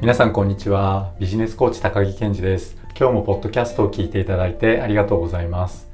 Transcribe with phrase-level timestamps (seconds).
[0.00, 1.12] 皆さんこんにちは。
[1.20, 2.74] ビジネスコーチ高木健二です。
[2.98, 5.90] 今日もポッドキャストを聞いていただいてありがとうございます。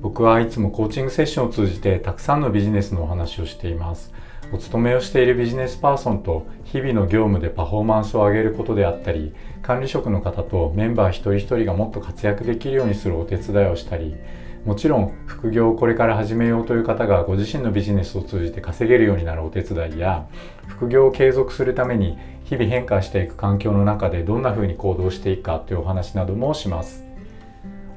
[0.00, 4.14] 僕はいつもコーチングセッションを通じてたくさんのビジネスのお話をしています。
[4.50, 14.16] お勤めをしているビジネスパーソンと日々の業務でパフォーマンスを上げることであったり管理職の方とメンバー一人一人がもっと活躍できるようにするお手伝いをしたり
[14.64, 20.26] もちろん副業をこれから始めようという方がご自身のビジネスを通じて稼げるようになるお手伝いや
[20.66, 22.18] 副業を継続するために
[22.50, 27.04] 日々変化していく環境の中でどんな風に行動していくかというお話などもします。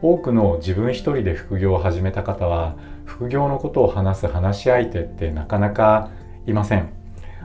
[0.03, 6.11] 多くの自分一人で副業を始めた方は副業のことを話す話し相手ってなかなか
[6.45, 6.89] いません。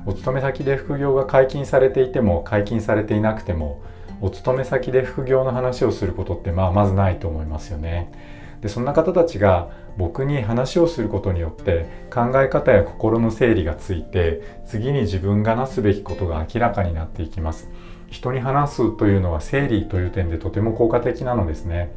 [0.05, 3.81] お勤め先で副業が解禁されていても解禁されていなくても
[4.21, 8.13] お勤め先で副業の話をすることってまあまずないと思いますよね。
[8.61, 17.71] でそんな方たちが僕に話をすることによって考え方や心の整理がついて次に自分がなすべきことが明らかになっていきます。
[18.09, 21.93] 人に話すというのは整理という点でとても効果的なのですね。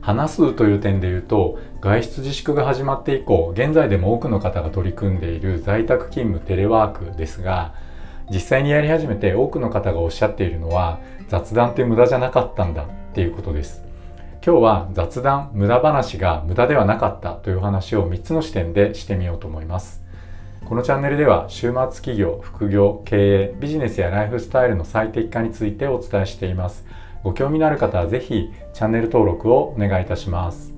[0.00, 7.74] 話すという点で言うと外出自粛が始まって以降現在でも多くの方が取り組んでいる在宅勤務テレワークですが
[8.30, 13.83] 実際にやり始めて多くの方がおっしゃっているのは雑談って無駄じゃなかったんだっていうことです。
[14.46, 20.04] 今日は雑談無駄話が無駄ではなかったという話を3つの視点でしてみようと思います。
[20.66, 26.84] このチャンネルでは週末企業副業経営ビジネスやライフスタイルの最適化についてお伝えしています。
[27.22, 30.74] ご興味のある方はぜひチャンネル登録をお願いいたします。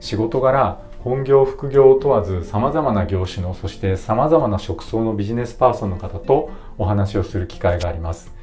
[0.00, 8.37] 仕事柄本業副業を問わず様々な業種のそして様々な職層のビジネスパーソンの方とお話をする機会があります。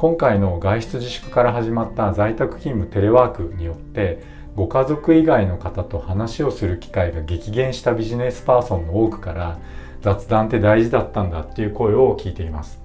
[0.00, 4.22] 今回の外出自粛から始まった在宅勤務テレワークによって
[4.56, 9.58] ご家族以外の方と話をする機会が激減したビジネスパーソンの多くから
[10.00, 12.80] 雑談って大事だったんだっていう声を聞いています。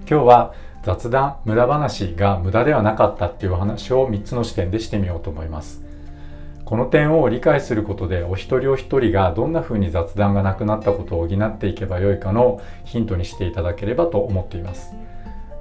[0.00, 5.82] 今日は雑談無駄話が無駄ではなかったっていう話を3つの視点でしてみようと思います。
[6.66, 14.94] この点を理解することでお一人お一人がどんな風に雑談がなくなったことを補っていけばよいかのヒントにしていただければと思っています。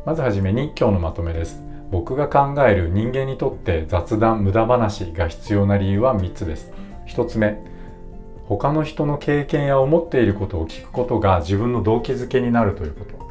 [0.05, 1.63] まずはじめに今日のまとめです。
[1.89, 6.71] 僕が考える人間にとって雑談無駄話が必要な理由は3つです。
[7.07, 7.57] 1つ目
[8.47, 13.25] 他の人の経験や思っていることを聞くことが自分の動機づけになるということ。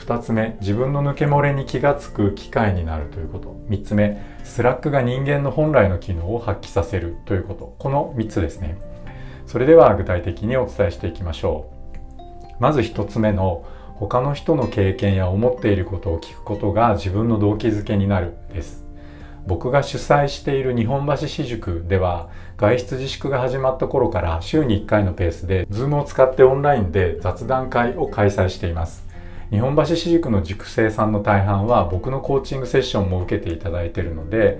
[0.00, 3.60] 2つ目自分の抜け漏れに気がつく機会になるということ。
[3.68, 7.74] 3つ目スラックが人間の本来の機能を発揮させるということ。
[7.80, 8.78] この3つですね。
[9.46, 11.66] それでは具体的にお伝えしていきましょ
[12.08, 12.52] う。
[12.60, 13.64] まず1つ目の
[14.08, 18.84] 他の人の経験や思っていることを聞くことが自分の動機づけになるです。
[19.46, 29.06] 僕が主催している日本橋私塾では外出自粛が始まった頃から週に1回のペースで Zoom を使ってオンラインで雑談会を開催しています。
[29.50, 34.58] 日本橋私塾の塾生さんの大半は僕のコーチングセッションも受けていただいているので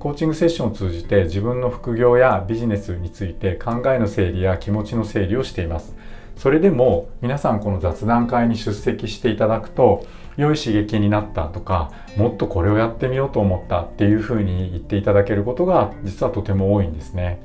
[0.00, 5.96] コーチングセッションを通じて自分の副業やビジネスについて考えの整理や気持ちの整理をしています。
[6.36, 10.06] それでも皆さんこの雑談会に出席していただくと
[10.36, 17.42] 良い刺激になったとかもっとこれをやってみようと思ったっていうふうに言っていただけることが実はとても多いんですね。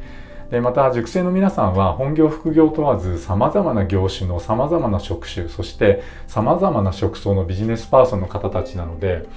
[0.49, 9.27] でまた塾生の皆さんは本業副業問わず様々な業種の様々な職種そして様々な職層のビジネスパーソンの方たちなので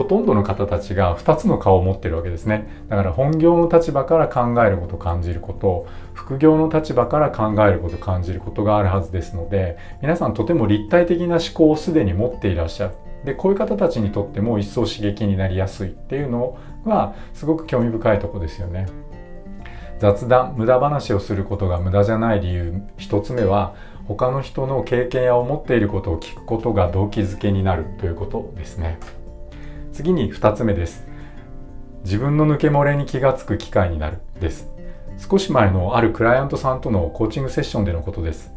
[0.00, 2.66] ほとんどの方たちが2つの顔を持ってるわけですね。
[2.88, 12.94] だから本業の立場から考えること感じること副業の立場から考えること感じることがあるはずですので皆さんとても立体的な思考をすでに持っていらっしゃる。
[13.26, 16.56] でこういう方たちにとっても一層刺激になりやすいっていうの
[16.86, 18.86] はすごく興味深いとこですよね。
[19.98, 23.74] 雑談無駄話をすることが無駄じゃない理由1つ目は
[24.08, 28.98] 他の人の経験や思っていることを聞くことが動機づけになるということですね。
[30.00, 31.06] 次に2つ目です。
[32.04, 34.16] 自分の抜け漏れに気がつく機会になる。
[34.40, 34.66] です。
[35.18, 38.50] 少し前のあるクライアントさんとのコーチングセッションでのことです。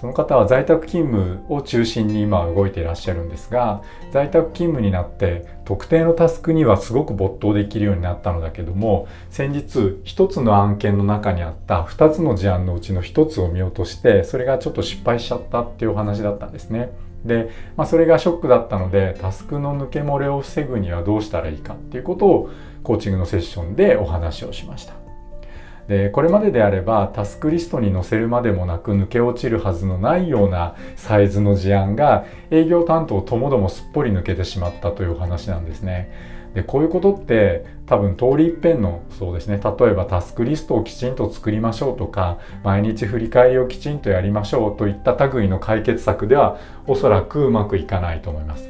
[0.00, 3.82] その方は在宅勤務を中心に今動いていらっしゃるんですが
[4.12, 16.90] 在宅勤務になって特定のタスクにはすごく没頭できるようになったのだけども先日1つの案件の中にあった2つの事案のうちの1つを見落としてそれがちょっと失敗しちゃったっていうお話だったんですね。
[17.26, 22.50] で、まあ、それがショックだったのでタスクの抜け漏れを防ぐにはどうしたらいいかっていうことを
[22.82, 24.94] コーチングのセッションでお話をしました。
[25.88, 36.35] でこれまでであればタスクリストに載せるまでもなく抜け落ちるはずのないようなサイズの事案が営業担当ともどもすっぽり抜けてしまったというお話なんですね。
[36.54, 39.60] でこういうことって多分通り一遍のそうですね。
[39.62, 48.68] 例えばタスクリストをきちんと作りましょうとか毎日振り返りをきちんとやりましょうといった類の解決策ではおそらくうまくいかないと思います。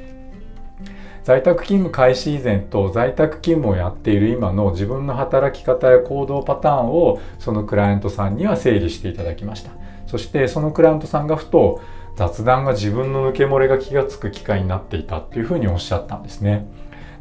[1.24, 9.72] 在宅勤務開始以前と在宅勤務をやっている今の自分の働き方や行動パターンをそのクライアントさんには整理していただきました。
[10.06, 11.80] そしてそのクライアントさんがふと
[12.14, 16.66] 雑談が自分の抜け漏れが気がつく機会になっていたっていうふうにおっしゃったんですね。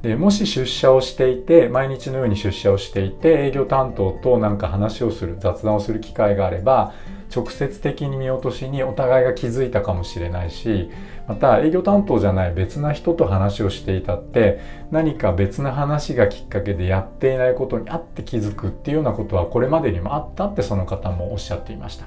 [0.06, 6.94] でもし出社をしていて毎日のように出社をしていて営業担当となんか話をする雑談をする機会があれば
[7.36, 10.92] 直接的に見落としにお互いが気づいたかもしれないし
[11.28, 14.60] また営業担当じゃない別な人と話をしていたって
[14.92, 22.06] 何か別な話がきっかけでやっていないことにあって気づくっていうようなことはこれまでにもあったってその方もおっしゃっていました。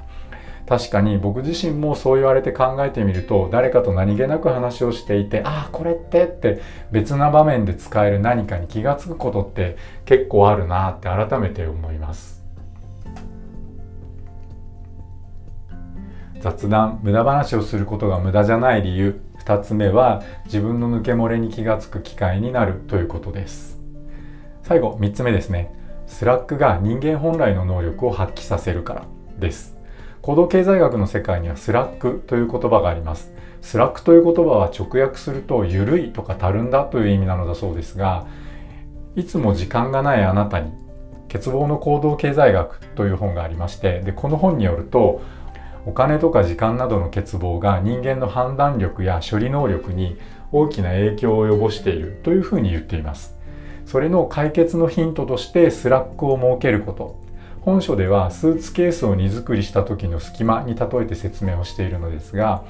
[0.69, 6.61] 確かに僕自身もそう言われて考えてみると誰かと何気なく話をしていてああこれってって
[6.93, 12.45] 別な場面で使える何かに気が付くことって結構あるなって改めて思います。
[16.41, 23.81] 雑談無駄話をすることが無駄じゃない理由2つ目は自分の抜け漏れに気が付く機会になるということです。
[24.63, 25.75] 最後3つ目ですね。
[26.07, 29.05] スラックが人間本来の能力を発揮させるから
[29.39, 29.78] です。
[30.29, 33.33] 行動経済学の世界にはスラックという言葉があります。
[33.63, 38.27] スラックという言葉は直訳すると緩いとかたるんだという意味なのだそうですが
[39.17, 40.71] いつも時間がないあなたに
[41.33, 45.23] 欠乏の行動経済学という本がありましてでこの本によると
[45.87, 50.19] お金とか時間などの欠乏が人間の判断力や処理能力に
[50.53, 53.35] 大きな影響を及ぼしているというふうに言っています。
[53.87, 57.28] それの解決のヒントとしてスラックを設けること。
[57.63, 62.65] 本書ではスーツケースを荷造りした時の隙間に例えて説明をしているのですが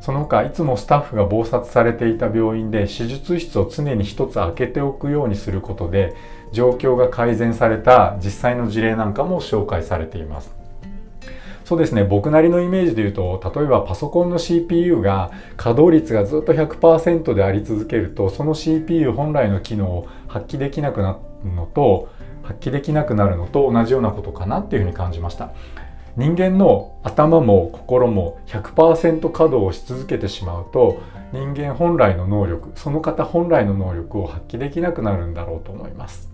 [0.00, 6.14] その他いつもスタッフが忙殺されていた病院で手術室を常に一つ空けておくようにすることで
[6.52, 10.58] 状況が改善された実際の事例なんかも紹介されています。
[11.64, 22.08] そうですね僕なりのイメージで言うと例えばパソコンの CPU が稼働率がずっと100%であり続けるとその CPU 本来の機能を発揮できなくなるのと
[22.42, 25.50] 発揮できなくなるのと同じようなことかなっていうふうに感じました。
[26.16, 31.00] 人間の頭も心も100%稼働をし続けてしまうと
[31.32, 36.28] 人間本来の能力その方本来の能力を発揮できなくなるんだろうと思います。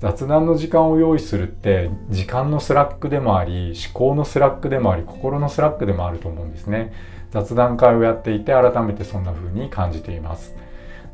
[0.00, 6.92] 雑談の時間を用意するって時間のスラックでもあり思考のスラックでもあり心のスラックでもあると思うんですね。
[7.30, 10.56] 雑談会をやっていて改めてそんな風に感じています。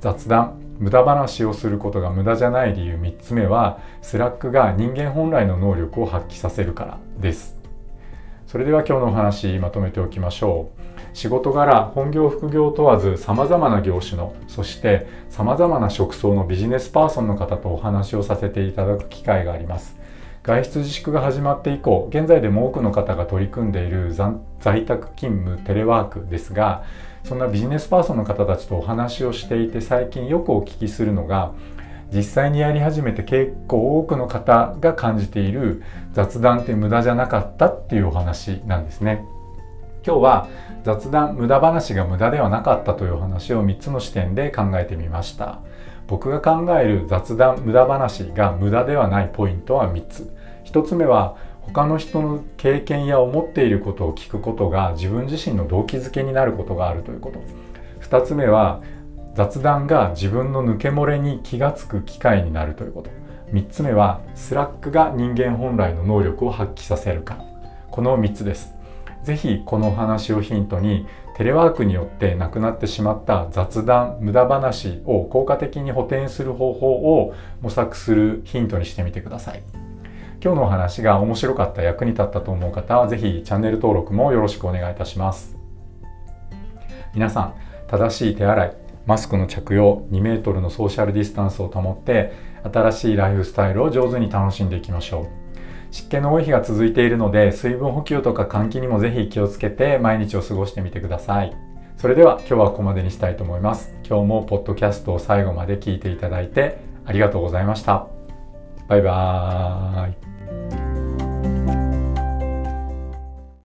[0.00, 7.60] 雑談無駄話をすることが無駄じゃない理由3つ目はスラックが人間本来の能力を発揮させるからです。
[8.46, 10.80] それでは今日のお話まとめておきましょう。
[11.12, 19.99] 仕事柄本業副業問わず様々な業種のそして様々な職層のビジネスパーソンの方とお話をさせていただく機会があります。
[20.42, 26.84] 外出自粛が始まって以降現在でも多くの方が取り組んでいる在宅勤務テレワークですが
[27.24, 31.52] そんなビジネスパーソンの方たちとお話をしていて最近よくお聞きするのが
[32.12, 35.82] 実際にやり始めて結構多くの方が感じている
[36.12, 39.24] 雑談って無駄じゃなかったっていうお話なんですね。
[40.04, 40.48] 今日は
[40.82, 45.60] 雑談無駄話が無駄ではなかったというお話を3つの視点で考えてみました
[46.10, 50.36] 僕が考える雑談無駄話が無駄ではないポイントは3つ。
[50.64, 57.40] 1つ目は他の人の経験や思っていることを聞くことが自分自身の動機づけになることがあるということ。
[58.00, 58.80] 2つ目は
[59.36, 63.10] 雑談が自分の抜け漏れに気がつく機会になるということ。
[63.52, 67.38] 3つ目はスラックが人間本来の能力を発揮させるか。
[67.92, 68.74] この3つです。
[69.22, 71.06] 是非このお話をヒントに
[71.40, 79.62] テレワークによってなくなってしまった雑談無駄話を効果的に補填する方法を模索するヒントにしてみてください。
[80.44, 85.56] 今日のお話が面白かった役に立ったと思う方はぜひチャンネル登録もよろしくお願いいたします
[87.14, 87.54] 皆さん
[87.88, 92.32] 正しい手洗いマスクの着用2メートルのソーシャルディスタンスを保って
[92.70, 95.39] 新しいライフスタイルを上手に楽しんでいきましょう
[95.90, 101.56] 湿気の多い日が続いているので水分補給とか換気にもぜひ気をつけて毎日を過ごしてみてください。
[101.96, 103.94] それでは今日はここまでにしたいと思います。
[104.08, 108.06] 今日もポッドキャストを最後まで聞いていただいてありがとうございました。
[108.88, 110.29] バイバーイ。